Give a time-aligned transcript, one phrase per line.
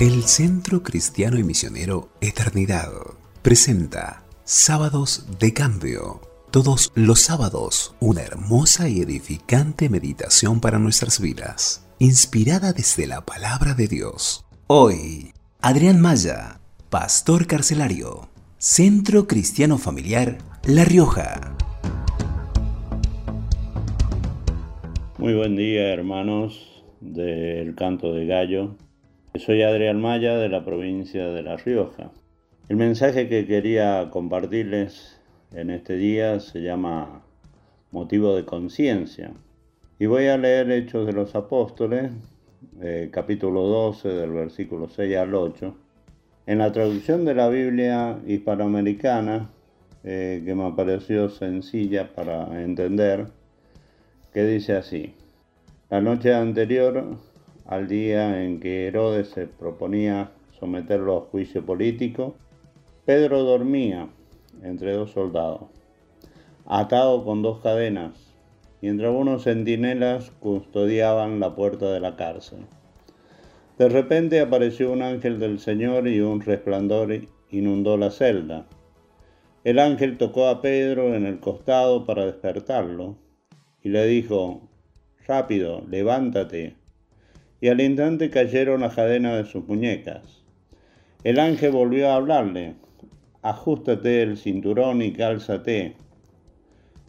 [0.00, 2.92] El Centro Cristiano y Misionero Eternidad
[3.42, 6.20] presenta Sábados de Cambio.
[6.52, 13.74] Todos los sábados, una hermosa y edificante meditación para nuestras vidas, inspirada desde la palabra
[13.74, 14.44] de Dios.
[14.68, 21.56] Hoy, Adrián Maya, pastor carcelario, Centro Cristiano Familiar La Rioja.
[25.18, 28.76] Muy buen día, hermanos del Canto de Gallo.
[29.34, 32.10] Soy Adrián Maya de la provincia de La Rioja.
[32.68, 35.20] El mensaje que quería compartirles
[35.52, 37.22] en este día se llama
[37.92, 39.30] Motivo de Conciencia.
[39.98, 42.10] Y voy a leer Hechos de los Apóstoles,
[42.80, 45.76] eh, capítulo 12, del versículo 6 al 8.
[46.46, 49.50] En la traducción de la Biblia hispanoamericana,
[50.04, 53.26] eh, que me pareció sencilla para entender,
[54.32, 55.14] que dice así.
[55.90, 57.18] La noche anterior
[57.68, 62.34] al día en que Herodes se proponía someterlo a juicio político,
[63.04, 64.08] Pedro dormía
[64.62, 65.64] entre dos soldados,
[66.64, 68.34] atado con dos cadenas,
[68.80, 72.60] mientras unos centinelas custodiaban la puerta de la cárcel.
[73.76, 78.66] De repente apareció un ángel del Señor y un resplandor inundó la celda.
[79.62, 83.16] El ángel tocó a Pedro en el costado para despertarlo
[83.82, 84.62] y le dijo,
[85.26, 86.77] rápido, levántate.
[87.60, 90.44] Y al instante cayeron las cadenas de sus muñecas.
[91.24, 92.74] El ángel volvió a hablarle,
[93.42, 95.96] ajustate el cinturón y cálzate.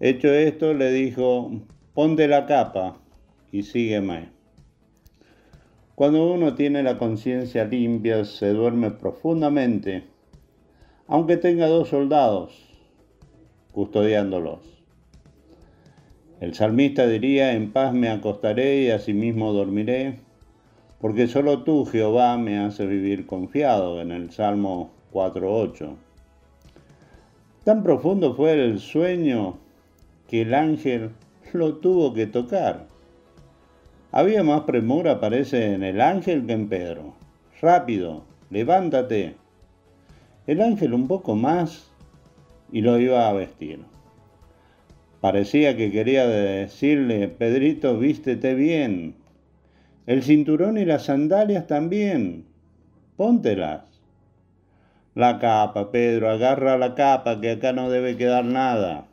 [0.00, 1.50] Hecho esto, le dijo,
[1.92, 2.96] ponte la capa
[3.52, 4.30] y sígueme.
[5.94, 10.04] Cuando uno tiene la conciencia limpia, se duerme profundamente,
[11.06, 12.70] aunque tenga dos soldados
[13.72, 14.60] custodiándolos.
[16.40, 20.20] El salmista diría, en paz me acostaré y asimismo dormiré,
[21.00, 25.94] porque solo tú, Jehová, me hace vivir confiado, en el Salmo 4.8.
[27.64, 29.58] Tan profundo fue el sueño
[30.28, 31.10] que el ángel
[31.52, 32.86] lo tuvo que tocar.
[34.12, 37.14] Había más premura, parece, en el ángel que en Pedro.
[37.60, 39.36] Rápido, levántate.
[40.46, 41.90] El ángel un poco más
[42.72, 43.80] y lo iba a vestir.
[45.20, 49.14] Parecía que quería decirle, Pedrito, vístete bien.
[50.10, 52.44] El cinturón y las sandalias también.
[53.16, 53.84] Póntelas.
[55.14, 59.06] La capa, Pedro, agarra la capa, que acá no debe quedar nada.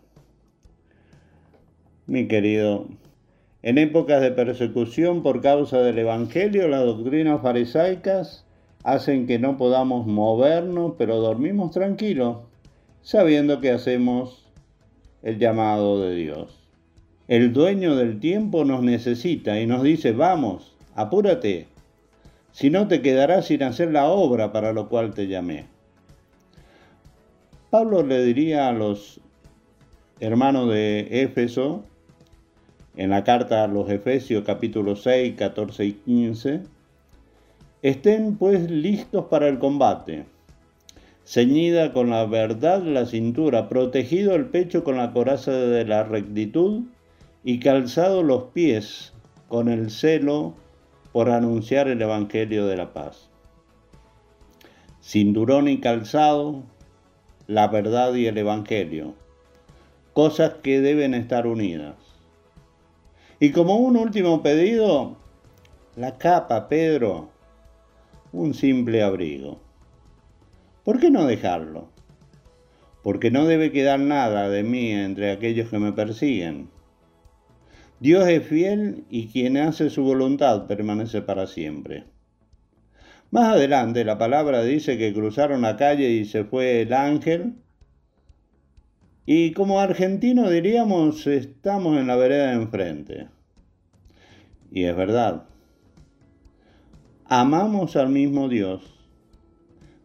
[2.07, 2.87] Mi querido,
[3.61, 8.47] en épocas de persecución por causa del Evangelio, las doctrinas farisaicas
[8.83, 12.37] hacen que no podamos movernos, pero dormimos tranquilos,
[13.03, 14.47] sabiendo que hacemos
[15.21, 16.59] el llamado de Dios.
[17.27, 21.67] El dueño del tiempo nos necesita y nos dice, vamos, apúrate,
[22.51, 25.67] si no te quedarás sin hacer la obra para lo cual te llamé.
[27.69, 29.21] Pablo le diría a los
[30.19, 31.85] hermanos de Éfeso,
[32.97, 36.61] en la carta a los Efesios capítulo 6, 14 y 15,
[37.81, 40.25] estén pues listos para el combate
[41.27, 46.83] ceñida con la verdad la cintura, protegido el pecho con la coraza de la rectitud
[47.43, 49.11] y calzado los pies
[49.49, 50.55] con el celo
[51.11, 53.29] por anunciar el Evangelio de la paz.
[55.01, 56.63] Cinturón y calzado,
[57.47, 59.15] la verdad y el Evangelio,
[60.13, 61.95] cosas que deben estar unidas.
[63.39, 65.15] Y como un último pedido,
[65.95, 67.29] la capa, Pedro,
[68.31, 69.59] un simple abrigo.
[70.83, 71.89] ¿Por qué no dejarlo?
[73.03, 76.69] Porque no debe quedar nada de mí entre aquellos que me persiguen.
[77.99, 82.05] Dios es fiel y quien hace su voluntad permanece para siempre.
[83.31, 87.55] Más adelante la palabra dice que cruzaron la calle y se fue el ángel.
[89.25, 93.27] Y como argentino diríamos, estamos en la vereda de enfrente.
[94.71, 95.45] Y es verdad.
[97.25, 98.97] Amamos al mismo Dios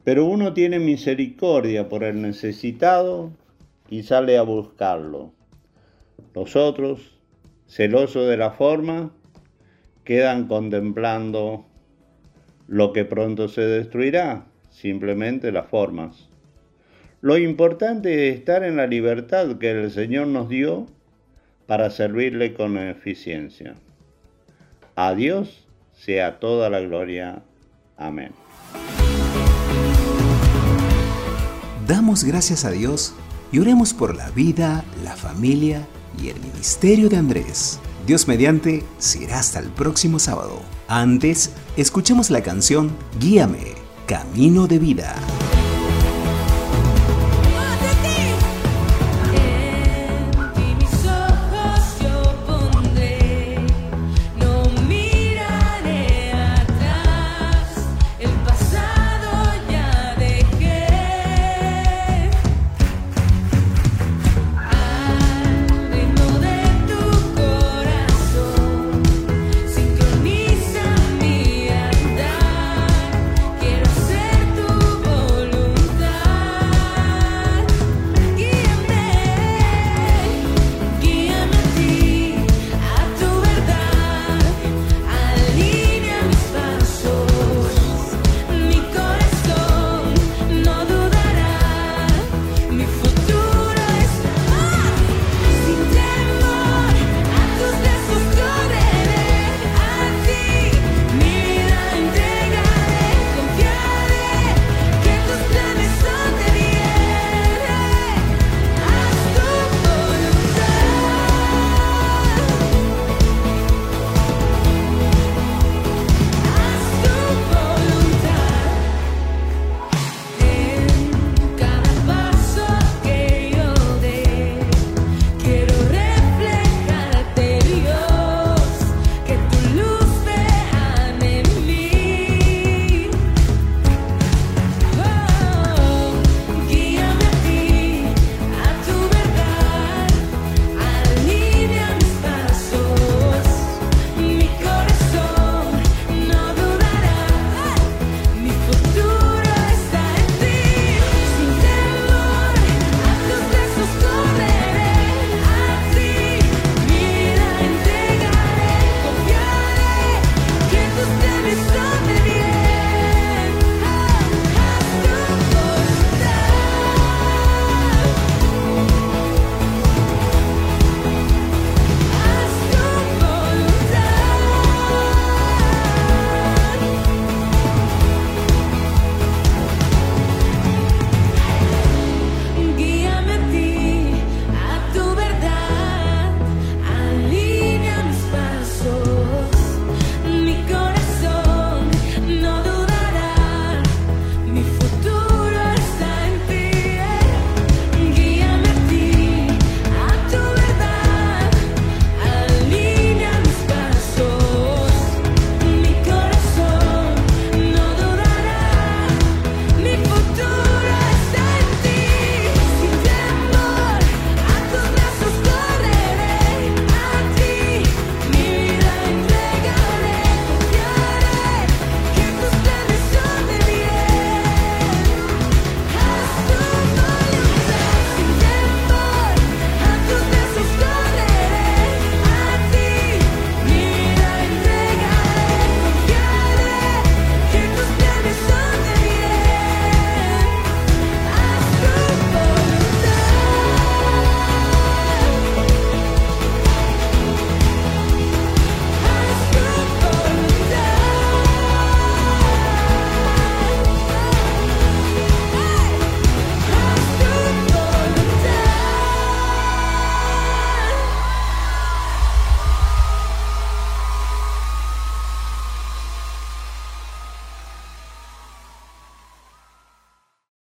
[0.05, 3.31] pero uno tiene misericordia por el necesitado
[3.89, 5.33] y sale a buscarlo.
[6.35, 7.19] Los otros,
[7.73, 9.13] celosos de la forma,
[10.05, 11.65] quedan contemplando
[12.69, 16.29] lo que pronto se destruirá, simplemente las formas.
[17.23, 20.87] Lo importante es estar en la libertad que el Señor nos dio
[21.67, 23.75] para servirle con eficiencia.
[24.95, 27.43] A Dios sea toda la gloria.
[27.97, 28.33] Amén.
[31.87, 33.15] Damos gracias a Dios
[33.51, 35.87] y oremos por la vida, la familia
[36.21, 37.79] y el ministerio de Andrés.
[38.07, 40.61] Dios mediante será hasta el próximo sábado.
[40.89, 43.75] Antes, escuchemos la canción Guíame,
[44.07, 45.15] Camino de Vida.